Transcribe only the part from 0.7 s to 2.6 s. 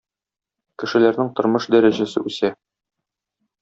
Кешеләрнең тормыш дәрәҗәсе үсә.